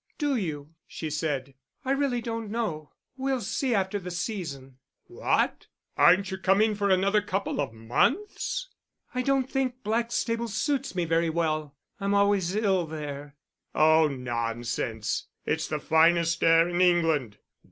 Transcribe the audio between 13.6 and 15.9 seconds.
"Oh, nonsense. It's the